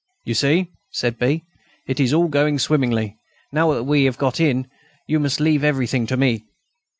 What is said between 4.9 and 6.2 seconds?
you must leave everything to